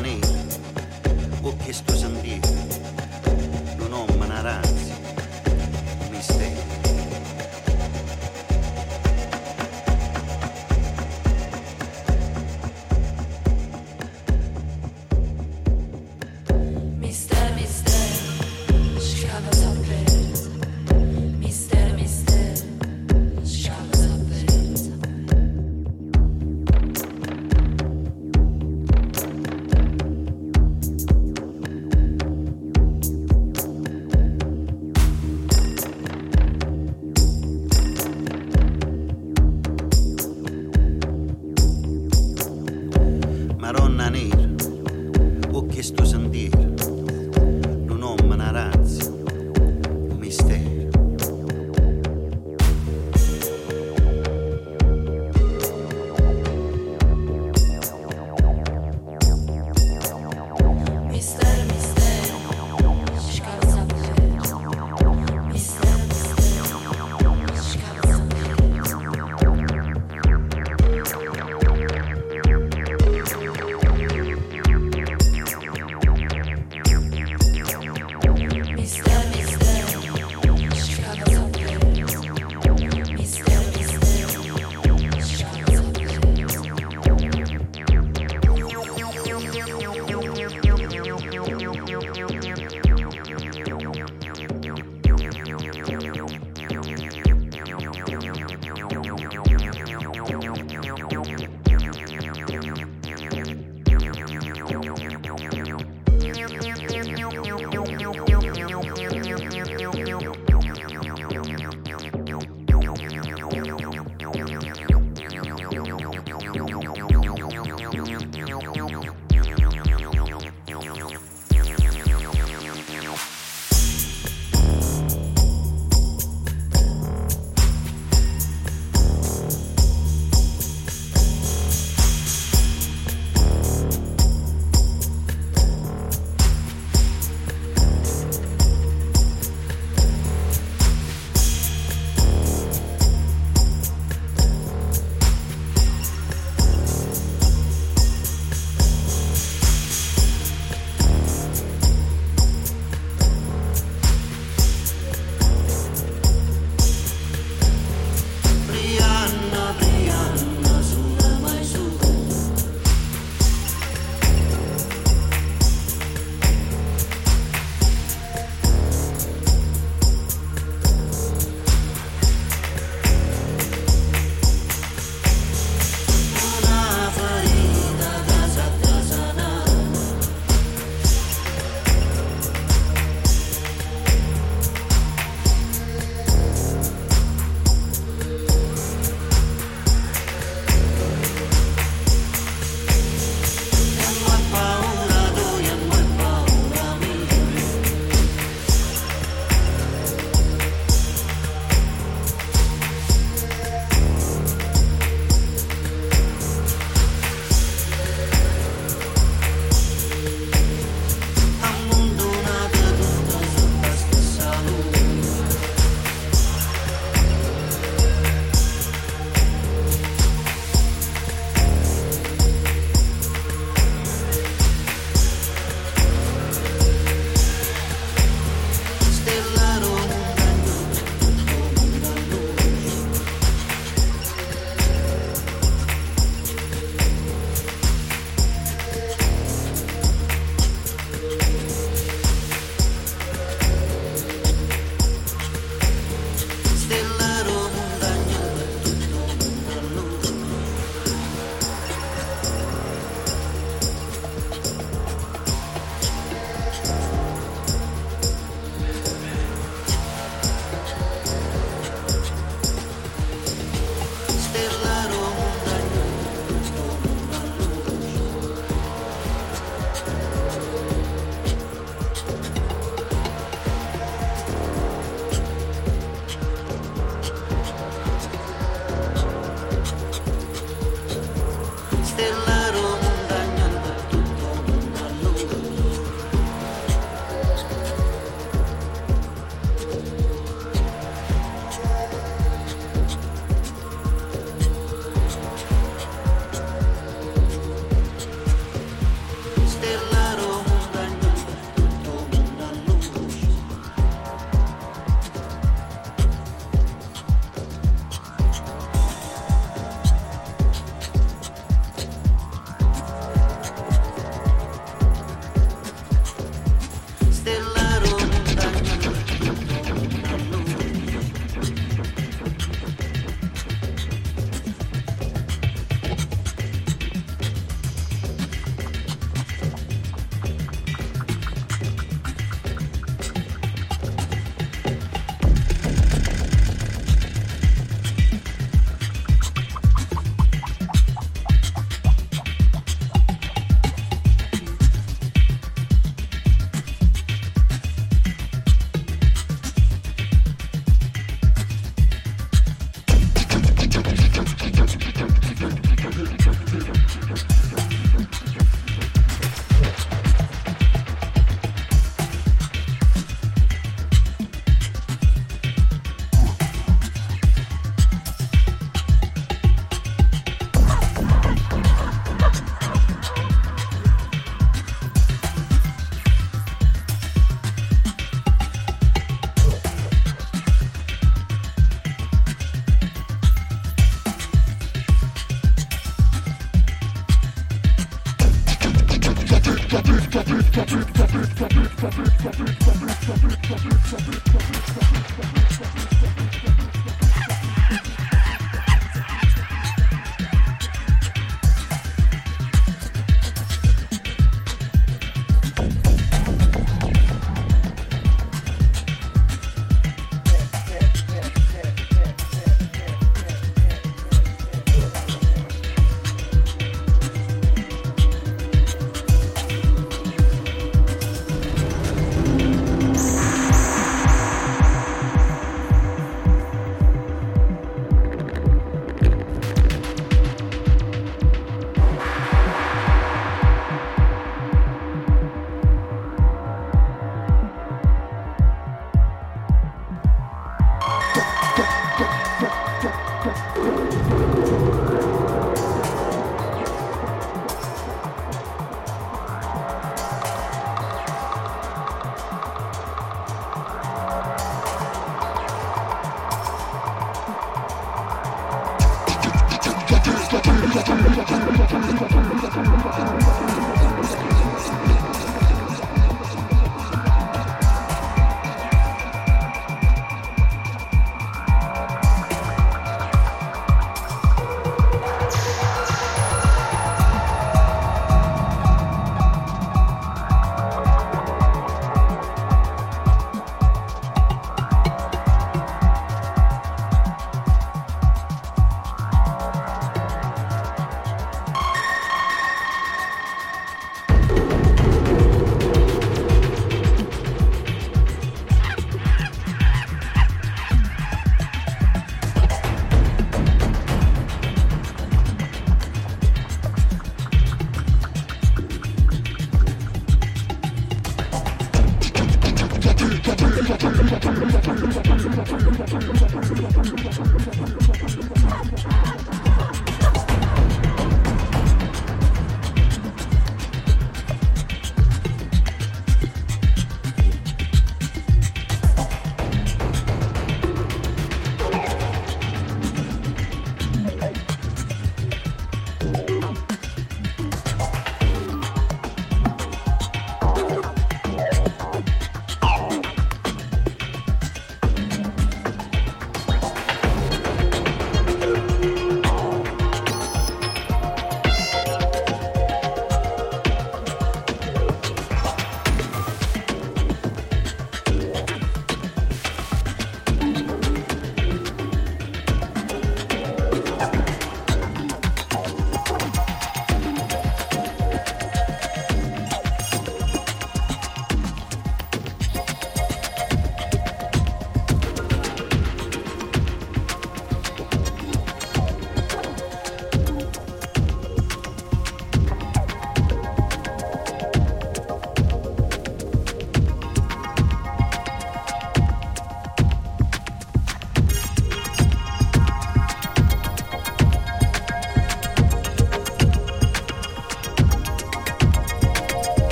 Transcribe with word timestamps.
Money. 0.00 0.18
Oh, 1.44 1.52
occhi 1.68 1.99